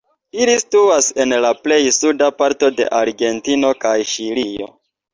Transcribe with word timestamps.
Ili 0.45 0.53
situas 0.63 1.09
en 1.25 1.35
la 1.45 1.51
plej 1.67 1.79
suda 1.99 2.31
parto 2.41 2.73
de 2.81 2.91
Argentino 3.05 3.75
kaj 3.89 3.97
Ĉilio. 4.17 4.77